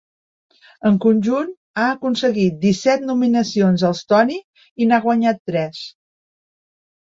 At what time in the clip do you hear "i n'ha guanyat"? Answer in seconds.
4.41-5.47